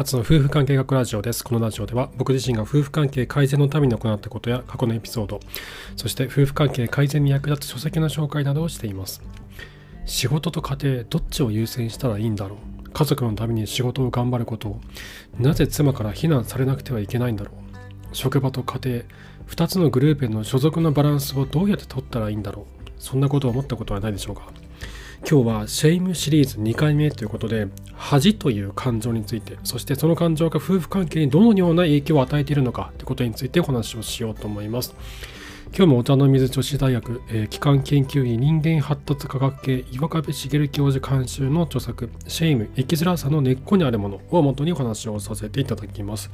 [0.00, 1.44] 初の夫婦関係学ラジオです。
[1.44, 5.40] このラジオでは僕自身が夫婦関係改善のために行ったことや過去のエピソード、
[5.94, 9.20] そして夫婦関係改善に役立つ書籍の紹介などをしています。
[10.06, 12.56] 仕事と家庭、どっちを優先したらいいんだろ
[12.86, 12.90] う？
[12.90, 14.80] 家族のために仕事を頑張ることを、
[15.38, 18.16] なぜ妻から非難されなくてはいけないんだろう？
[18.16, 19.02] 職場と家庭、
[19.48, 22.90] 2つのグループへの所属のバランスをどうやって取ったらいいんだろう？
[22.98, 24.50] そんなことを思ったことはないでしょうか？
[25.28, 34.94] 今日は shame シリーズ2回目ということで恥という感情についてそしてその感情が夫婦関係にどのような影響を与えているのかということについてお話をしようと思います。
[35.72, 46.30] 今日もお茶の水女子大学、えー、機関研究員人間発達科学系岩壁茂教授監修の著作 shame 生きづらさの根っこにあるものをもとにお話をさせていただきます。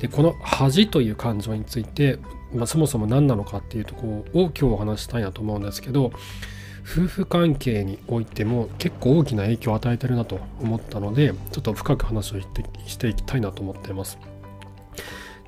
[0.00, 2.18] でこの恥という感情について、
[2.52, 6.12] まあ、そもそも何なのかっていうところを今日お話したいなと思うんですけど
[6.84, 14.18] 夫婦関係においても結構大きな影響を与えてるなと思ったのでちょっと深く話をしていきたいなと思っています。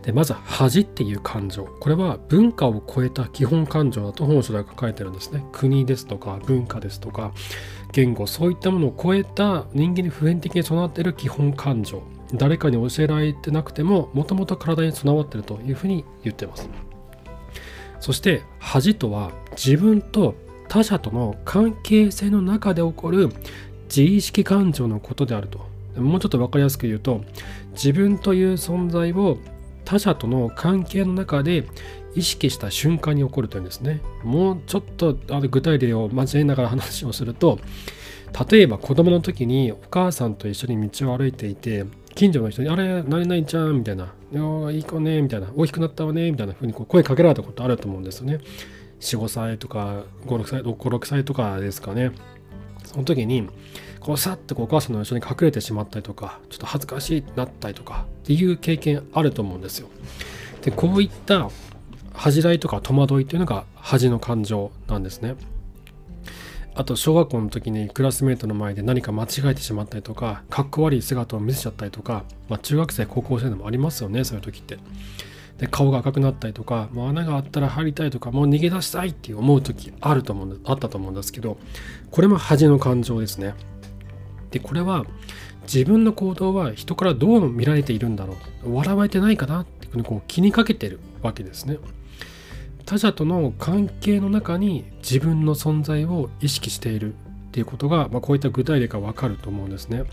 [0.03, 1.65] でまず恥っていう感情。
[1.65, 5.45] これは文化を超えた基本感情だと本書では書かれてるんですね。
[5.51, 7.33] 国ですとか文化ですとか
[7.93, 8.27] 言語。
[8.27, 12.03] そういったものを超えた人間に普遍的に備わっている基本感情。
[12.35, 16.69] 誰かに教えられてなくてももともと体に備わっているというふうに言ってます。
[17.99, 20.35] そして恥とは自分と
[20.75, 23.29] 他者との関係性の中で起こる
[23.85, 25.61] 自意識感情のことであると
[26.01, 27.21] もうちょっと分かりやすく言うと
[27.75, 29.39] 自分という存在を
[29.85, 31.69] 他者との関係の中で
[32.17, 37.61] 意識した瞬間に起こるというんですねもうちょっとあの具体例を交えながら話をすると
[38.51, 41.85] 例えば子供の時にお母さんと一緒に道を歩いていて
[42.17, 44.13] 近所の人に「あれ何々ちゃん」みたいな
[44.73, 48.41] 「いい子ね」みたいな「大きくなったわね」みたいな風にこう声かけられたことあると思うんですよね。
[49.05, 52.13] 45歳とか56歳56歳とかですかね。
[52.85, 53.49] その時に
[54.01, 59.89] こうさっとお母さんの後ろに隠れてしまったりとかちょっと恥ずかしいなったりとかっていう経験あると思うんですよ。
[60.63, 61.49] でこういった
[62.13, 65.37] 恥じらいとか戸惑いっていうのが恥の感情なんですね。
[66.77, 74.79] あと小学校の時にクラスメートの前で何か間違えてしまったりとかかっこ悪い姿を見せちゃったりとか、まあ、中学生高校生でもありますよねそういう時って。
[75.59, 81.59] で顔が赤くなったりとかもう穴があったら入りたいとかもう逃げ出したいって思う時あると思うんあったと思うんですけど
[82.11, 83.55] これも恥の感情ですね。
[84.51, 85.05] でこれは
[85.63, 91.79] 自分の行動は人からどう見られているんだろう笑われてないかなってこう気にかけてるわけですね。
[92.85, 97.17] 他者との関係の中に自分の存在を意識しているっ
[97.53, 100.05] ていうことが、まあ、こういった具体例がわかると思うんですね。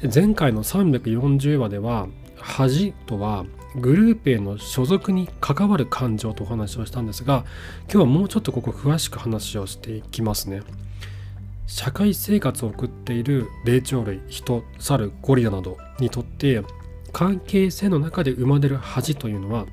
[0.00, 3.44] で前回の340話では恥とは
[3.76, 7.44] グループへの所属に関わる感情とお話をしたんですが
[7.82, 10.62] 今日はもうちょっとここ詳しく話をしていきますね。
[11.66, 16.62] 社会生活を送っている霊長類人猿ゴリラなどにとって
[17.12, 19.66] 関係性の中で生まれる恥というのは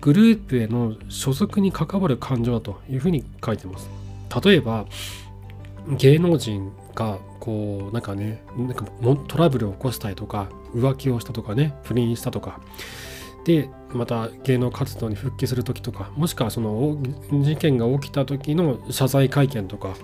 [0.00, 3.88] グループへの所属に関わる感情だというふうに書いてます。
[4.44, 4.86] 例えば
[5.88, 8.86] 芸能人がこうなんかねなんか
[9.28, 12.60] トラブルを起こしたりとか浮気をしたとかね不倫したとか
[13.44, 16.98] でまた芸能活動に復帰する時とかもしくはその
[17.30, 19.94] 事件が起きた時の謝罪会見とか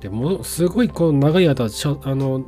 [0.00, 1.68] でもすごいこう長い間あ
[2.14, 2.44] の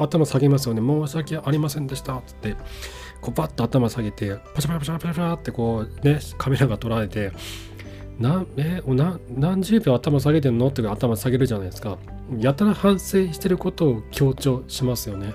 [0.00, 0.80] 頭下げますよね。
[0.80, 2.16] 申し訳ありませんでした。
[2.16, 2.56] っつって
[3.20, 7.32] こうパッと頭下げてパシャパシャパシャパシャってこうねカメラが捉えて
[8.18, 10.68] なえな何十秒頭下げてんの？
[10.68, 11.98] って頭下げるじゃないですか。
[12.38, 15.34] やたら反省してることを強調しますよね。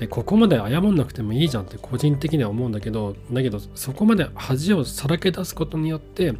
[0.00, 6.32] でここまで謝んなくてもいいじゃんって個人的には思うんだけどだけどそこまで恥をさらけ出すことによって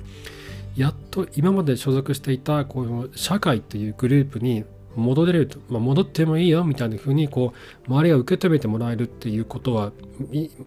[0.74, 4.64] やっと今まで所属していたこう社会っていうグループに
[4.96, 7.52] 戻れると、まあ、戻ってもいいよみたいな風にこ
[7.86, 9.92] う周りが受け止めてもらえるっていうことは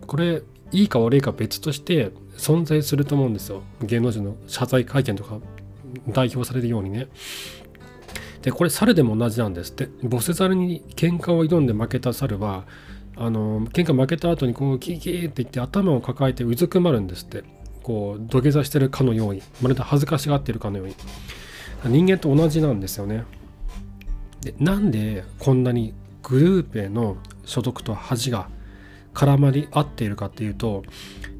[0.05, 3.63] これいいか悪いか別として存在すると思うんですよ。
[3.81, 5.39] 芸能人の謝罪会見とか
[6.09, 7.07] 代表されるようにね。
[8.43, 9.89] でこれ猿でも同じなんですって。
[10.03, 12.65] ボス猿に喧嘩を挑んで負けた猿は
[13.15, 17.43] あの喧嘩負けた後にこうキーキーって言って頭を抱えてうずくまるんですって。
[17.83, 19.41] こう土下座してるかのように。
[19.61, 20.95] まるで恥ずかしがってるかのように。
[21.85, 23.23] 人間と同じなんですよね。
[24.41, 28.49] でなんでこんなにグループへの所属と恥が
[29.13, 30.83] 絡まり合っているかっていうと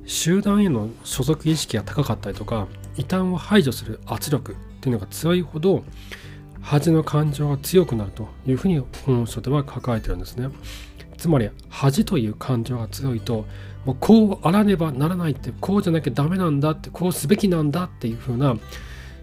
[0.05, 2.67] 集団への所属意識が高かったりとか
[2.97, 5.83] 異端を排除する圧力っていうのが強いほど
[6.63, 10.47] 恥の感情が強くなるというふうに本書では書かれてるんですね。
[11.17, 13.45] つまり恥という感情が強いと
[13.85, 18.57] もうこうあらねばならないってこうじゃなきゃダメなんだってこうすべきなんだっていうふうな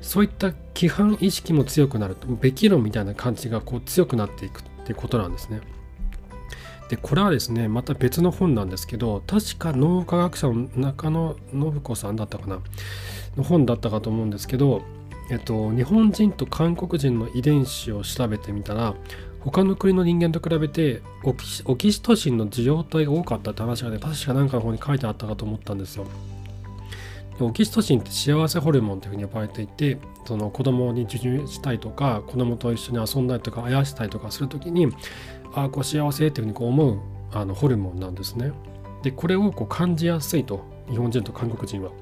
[0.00, 5.60] そういった規範意識も強くなるとべき論みたいな感じがこう強くなっていくっていうことなんですね。
[6.88, 12.58] でこれはですねまた別の本なんですけど確か脳科学者の中野信子さんだったかな
[13.37, 14.82] の本だったかと思うんですけど、
[15.31, 18.94] えっと、日本人と韓国人の遺伝子を調べてみたら
[19.38, 26.06] 他の国の人間と比べてオキシトシンの受容体が多かったって話がね確か何かの方に書いてあったかと思ったんですよ。
[27.38, 34.88] オキシトシンって幸せホルモンというふうに呼ばれていてその子供に授乳したいとか子供と一緒に遊んだりとかあやしたりとかする時に
[35.55, 37.00] ああこう幸せっていうふうにこう思う
[37.33, 38.53] あのホルモンなんですね。
[39.03, 41.93] でこれをこう感じやすいと日本人と韓国人は。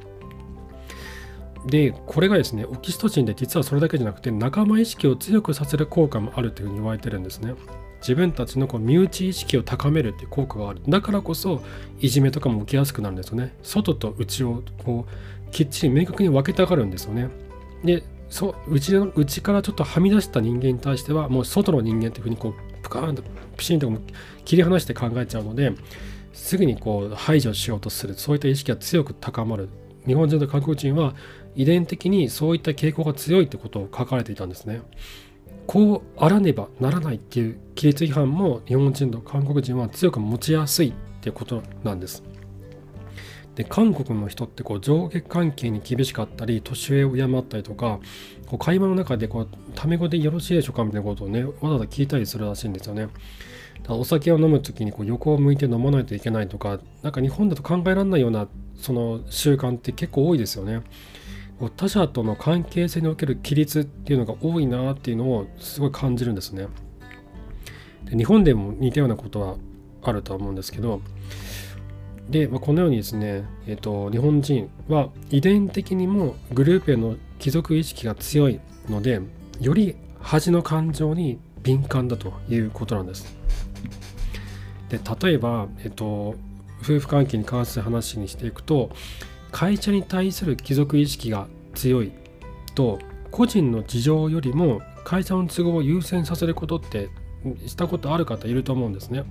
[1.67, 7.55] でこれがですねオキシトシンで実はそれだけじゃなくて仲間意識を強くさせる効果もあるというふうに言われてるんですね。
[8.01, 10.81] 自分たちのこう身内意識を高めるっていう効果がある。
[10.89, 11.63] だからこそ
[12.01, 13.55] いじめとかも起きやすくなるんですよね。
[13.63, 17.29] 外と内をこうきっちり明確に分けたがるんですよね。
[17.85, 23.23] でそう内の内からちょっとはみ出した人間に対してはもう外の人間っていうふうにこうプカーンと
[23.57, 23.91] ピシンと
[24.45, 25.73] 切り離して考えちゃうので
[26.33, 29.69] すぐにこう排除しようとするそういった意識が強く高まる
[30.07, 31.15] 日本人と韓国人は
[31.59, 34.81] 遺伝的にそういった傾向が強いってことを書かれていたんですね。
[35.67, 42.23] こうあらねばならないっていう規律違反も日本人と韓国人は強く持ちやすいっていうことなんです。
[43.57, 47.99] で韓国の人ってこう上下関係に厳しかったり年上を敬ったりとか
[48.47, 53.09] こう会話の中でこうタメ語でよろしいでしょうかみたいなことをねわざわざ聞いたりするらしいんですよね。
[53.83, 58.47] だお酒を飲む時にこう横を向いて飲まないといけないとか何か日本だと考えられないような
[58.77, 60.83] その習慣って結構多いですよね。
[61.77, 66.69] 他者との関係性における規律っていうのが多いなっていうのをすごい感じるんですね。
[68.05, 69.57] で日本でも似たようなことは
[70.03, 71.01] あるとは思うんですけど
[72.31, 79.21] で、まあ、このようにですね、えーと、日本人は遺伝的にもグループへの貴族意識が強いので
[79.61, 83.37] より恥の感情に敏感だということなんです。
[84.89, 86.35] で例えば、えっ、ー、と、
[86.81, 88.91] 夫婦関係に関する話にしていくと
[89.50, 92.12] 会社に対する貴族意識が強い
[92.75, 92.99] と
[93.31, 97.09] 個人の事情よりも会社の都合を優先させることって
[97.67, 99.25] したことある方いると思うんですね。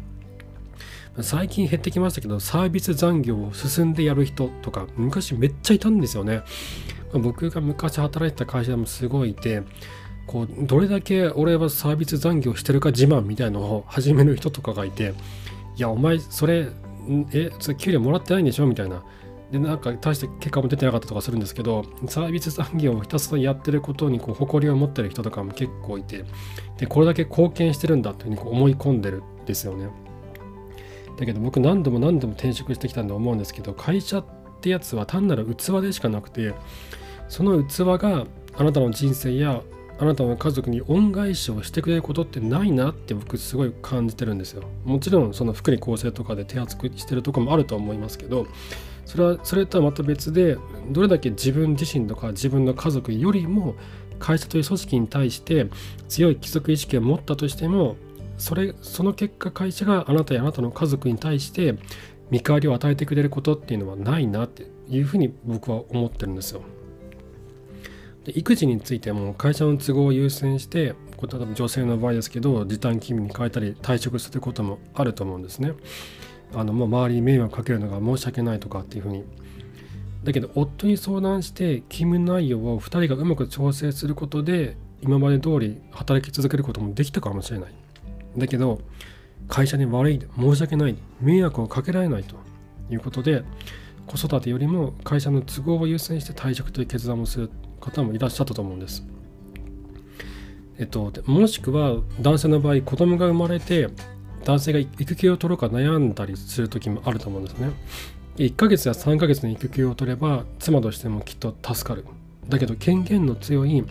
[1.21, 6.41] 最近減ってきましたけどサービス残業を進んでやる人とか昔めっちゃいたんですよね。
[7.13, 9.63] 僕が昔働いてた会社でもすごいいて
[10.27, 15.13] こうどれだけ俺はサービス残業してるか自慢みたいのを始める人とかがいて
[15.75, 16.67] いやお前それ
[17.33, 19.03] えそれ給料もらってないんでしょみたいな
[19.51, 26.25] でなんか大して結果も出てなかったとかするんですけどサービス残業をひたすらやってることにこう誇りを持ってる人とかも結構いて
[26.77, 29.89] でこれだけ貢献してるんだというふうにこう思い込んでるんですよね。
[31.17, 34.25] だけど僕何度も何度も転職してきたんで思うんですけど会社っ
[34.61, 36.53] てやつは単なる器でしかなくて
[37.27, 39.61] その器があなたの人生や
[39.99, 44.63] あなたの家族に恩返しをしてくれることってないなって僕すごい感じてるんですよ。
[44.85, 48.45] もちろんその福利厚生とかで手厚くしてるとこもあると思いますけど
[49.07, 50.57] それはそれとはまた別で
[50.91, 53.75] どれだけ自分自身とか自分の家族よりも
[54.19, 55.67] 会社という組織に対して
[56.09, 57.95] 強い貴族意識を持ったとしても
[58.37, 61.75] それその結果会社があなたやあなたの家族に対して
[62.31, 66.61] 見返りを与えてくれることっていうのはないなっていうふうに僕は思ってるんですよ。
[68.25, 70.95] で育児についても会社の都合を優先して例え
[71.45, 75.71] ば女性の場合ですけど時短勤務に変えたり退職することもあると思うんですね。
[76.53, 79.23] あのもう周りに迷惑かけるのが申し訳ないとかっていうふうに。
[80.23, 87.73] だけど夫に相談して勤務内容を2人がうまく調整することで今まで通り働き続けることもできたかもしれない。
[88.37, 88.81] だけど
[89.47, 92.35] 会社に悪い申し訳ない迷惑をかけられないと
[92.89, 93.43] いうことで
[94.05, 97.49] 子育てよりも会社の都合を優先して退職という決断をする
[97.79, 99.05] 方もいらっしゃったと思うんです。
[100.79, 103.89] えっと、もしくは男性の場合子供が生まれて
[104.47, 107.69] 男性が育休を取ろうか悩んだりする時もあると思うんですね。
[108.37, 112.05] 1ヶ月や3ヶ月の育休を取れば妻としてもきっと助かる。
[112.47, 113.83] だけど権限の強い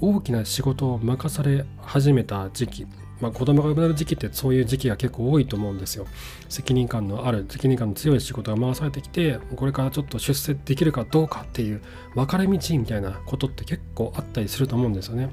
[0.00, 2.86] 大きな仕事を任され始めた時期
[3.20, 6.08] まあ、子供が生まれる時期ってそういう時期が結構多いと思うんですよ。
[6.48, 11.80] 責任感のある、責任感の強い仕事が回されてきて、これからちょっと出世できるかどうかっていう
[12.16, 15.30] 分かれ道みたいなことって結構あったりすると思うんですよね。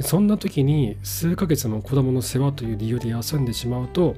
[0.00, 4.14] そんな時に数ヶ月も子供の世話という理由で休んでしまうと、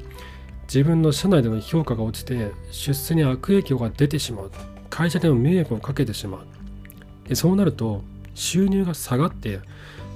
[0.65, 4.51] 自分の社内での評価が落ちて出世に悪影響が出てしまう。
[4.91, 7.29] 会社でも迷惑をかけてしまう。
[7.29, 8.03] でそうなると
[8.35, 9.61] 収入が下がって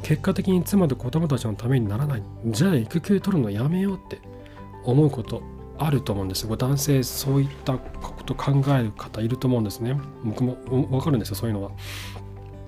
[0.02, 4.20] 結果的に妻と子供たちのためにならないじゃあ育休取るのやめようって
[4.84, 5.42] 思うこと
[5.78, 11.70] あると思うんですよ男性そういったこと考える方いると思うんですね僕も分かるんですよそういうのは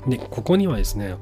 [0.07, 1.17] でここにはですね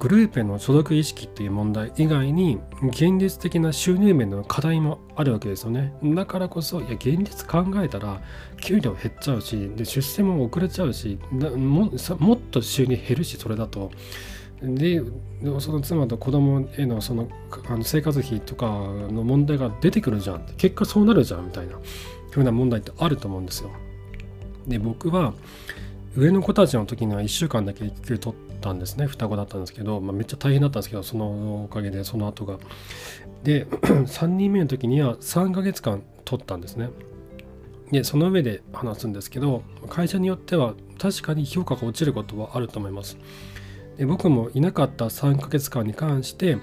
[0.00, 5.92] グループへの所属意識っていう問題以外に現実的な収入面の課題もあるわけですよね。
[6.02, 8.22] だからこそいや現実考えたら
[8.62, 13.90] 給料減っちゃうしで出世も遅れちゃうしももっと収入減るしそれだと。
[14.62, 15.02] で
[15.58, 17.28] その妻と子供へのその
[17.68, 20.46] あの生活費とかの問題が出てくるじゃん。
[20.56, 21.74] 結果そうなるじゃんみたいな
[22.30, 23.70] ふうな問題ってあると思うんですよ。
[24.66, 25.34] で僕は
[26.16, 29.06] 上の子たちの時には1週間だけ育休取ったんですね。
[29.06, 32.58] 双子だったんですけど、まあ、めっちゃ大変だったんですけどそのおかげでその後が。
[33.44, 36.90] で 3人目の時には3ヶ月間取ったんですね。
[37.90, 43.16] でその上で話すんですけど会社によっては確かに評価が落ちることはあると思います。
[43.96, 46.58] で僕もいなかった3ヶ月間に関して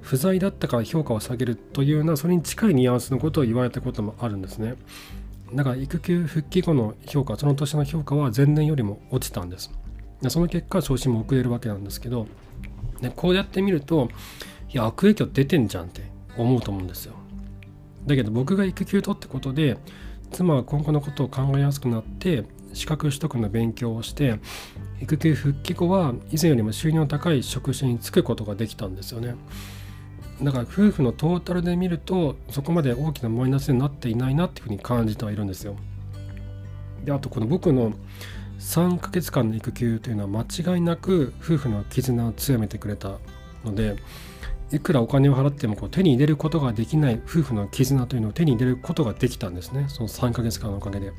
[0.00, 4.74] 不在だったから評価を下げるというようなそれに近いニュアンスのことを言われたこともあるんですね。
[5.52, 9.70] だから育休復帰後の評価その年の評価は前年よりも落ちたんです。
[10.22, 12.26] でその結果昇進も遅れるわけなんですけど
[13.00, 14.08] でこうやってみると
[14.72, 16.02] いや悪影響出てんじゃんって
[16.36, 17.14] 思うと思うんですよ。
[18.06, 19.78] だけど僕が育休取ってことで
[20.30, 24.38] 妻は今後のことを考えやすくなって資格取得の勉強をして
[25.00, 29.36] 育休復帰後は以前よりも収入の高い職種に就くことができたんですよね。
[30.42, 35.76] だから夫婦のトータルで見るとそこまで大きなマイナスになっていないなっていうふうに感じてはいるんですよ。
[37.04, 37.92] であとこの僕の
[38.58, 43.18] 3ヶ月間の育休というのは間違いなく夫婦の絆を強めてくれた
[43.64, 43.96] ので
[44.72, 49.86] いくらお金を払ってもこう手に入れることができない夫婦の絆というのを手に入れることができたんですね。
[49.88, 51.12] その3ヶ月間のおかげで。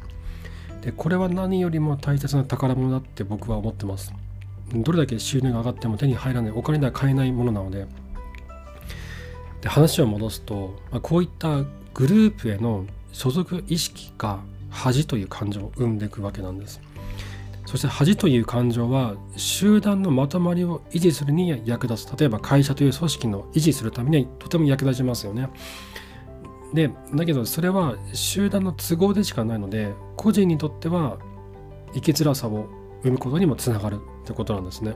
[0.81, 4.13] でこれは何よりも大切な宝物だって僕は思ってます。
[4.73, 7.87] どれだけ収入が上がっても手に入らないお金では買えないものなので
[9.61, 11.63] で話を戻すと、まあ、こういった
[11.93, 14.39] グループへの所属意識が
[14.69, 16.79] 恥という感情を生んでいくわけなんです。
[17.65, 22.17] そして恥という感情は集団のまとまりを維持するに役立つ。
[22.17, 25.49] 例えば会社という組織の維持するためにとても役立ちますよね。
[26.73, 31.17] でだけどそれは集団の都合でしかないので個人にとっては
[31.93, 32.67] 生きづらさを
[33.03, 34.95] 生むことにもつながるってことなんですね。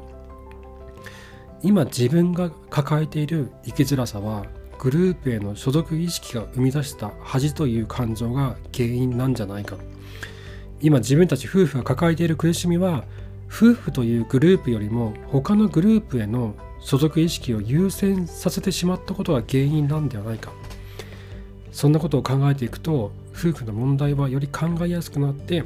[1.63, 4.45] 今自分が抱えている生きづらさは
[4.79, 9.77] グループへの所属意識が生み出した恥という感情が原因なんじゃないか
[10.81, 13.05] 今自分たち夫婦が抱えている苦しみは
[13.47, 20.51] 夫婦というグループよりも他のグループへの所属意識を優先させてしまったことが原因なんではないか
[21.71, 25.63] そんなことを考えていくと夫婦の問題はより考えやすくなって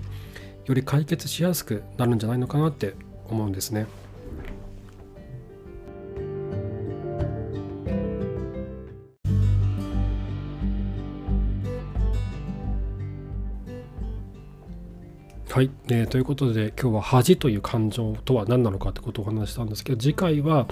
[0.65, 2.93] より解決しやすくなるんじゃないのかなって
[3.29, 3.87] 思うんですね。
[15.57, 20.67] はい、えー、ということで今日は恥という感情とは何なのかってことをお話したんですけど次回は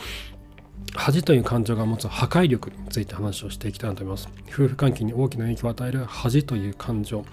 [0.94, 4.30] 恥という感情が持つ破壊力について話をしていきたいなと思います。
[4.48, 7.26] 夫婦関係に大きな影響を与える恥という感情。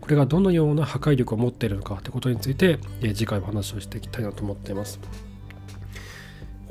[0.00, 4.98] これがどのような破壊力を持っているのかということについて、え次回お話をしていきたいなと思っています。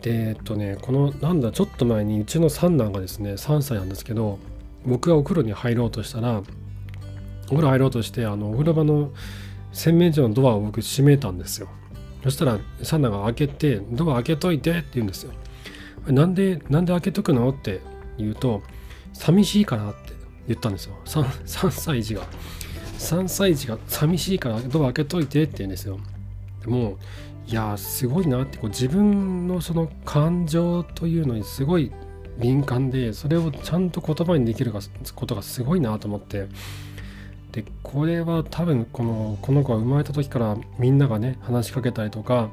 [0.02, 4.40] で、えっとね、このなんだ、ちょっと前にうちの三男がですね、3歳なんですけど、
[4.86, 6.44] 僕がお風呂に入ろうとしたら、
[7.46, 9.12] お風呂入ろうとして、あのお風呂場の
[9.72, 11.68] 洗面所のドアを僕閉めたんですよ。
[12.24, 15.34] そしたらサンナが開けて「ドア開けといて」って言うんですよ。
[16.08, 17.82] なんでなんで開けとくのって
[18.18, 18.62] 言うと
[19.14, 20.14] 寂しいからって
[20.48, 22.22] 言ったんですよ 3, 3歳児が
[22.98, 26.00] 3歳児が寂しいからドア開けといてって言うんですよ
[26.62, 26.98] でも
[27.48, 31.92] いやすごいなってこう自分のその感情というのにすごい
[32.40, 34.74] 敏感でそれをちゃんと言葉にできる
[35.16, 36.48] ことがすごいなと思って
[37.58, 42.52] でこれは多分このこの子が生まれた時からみんながね話しかけたりとか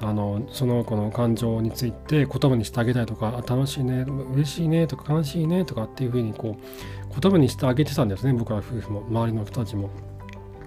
[0.00, 4.04] あのその子の感情について言葉にしてあげたりとか楽しいね
[4.34, 9.88] 嬉しいねとか悲しいねとかっていうふうにこう言葉にしてあげてたんですね僕は夫婦も周りの人たちも。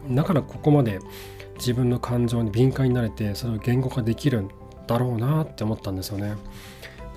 [0.10, 1.00] だからここまで
[1.58, 4.50] 自分の感情に敏感になれてそれを言語化できるん
[4.88, 6.36] だろうなって思ったんですよね。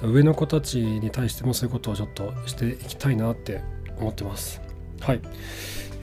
[0.03, 3.63] 上の子たちに対してもそういうことをちょっとしていきたいなって
[4.01, 4.61] 思ってます。
[5.01, 5.21] はい。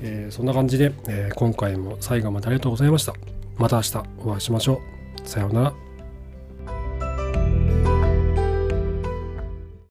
[0.03, 3.13] えー、そんな感じで、えー、今回も最後までありがとうございました。
[3.57, 4.81] また明日お会いしましょ
[5.25, 5.27] う。
[5.27, 5.83] さようなら。